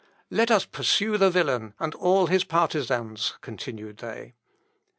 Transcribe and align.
"Let 0.31 0.49
us 0.49 0.65
pursue 0.65 1.17
the 1.17 1.29
villain, 1.29 1.75
and 1.79 1.93
all 1.93 2.25
his 2.25 2.43
partisans," 2.43 3.35
continued 3.41 3.97
they. 3.97 4.33